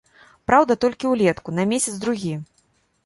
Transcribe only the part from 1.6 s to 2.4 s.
месяц-другі.